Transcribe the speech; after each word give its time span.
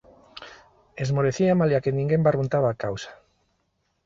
Esmorecía, 1.05 1.59
malia 1.59 1.83
que 1.83 1.95
ninguén 1.99 2.23
barruntaba 2.27 2.67
a 2.71 2.79
causa. 2.83 3.11